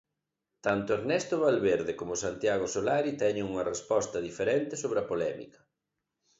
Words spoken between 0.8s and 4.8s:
Ernesto Valverde como Santiago Solari teñen unha resposta diferente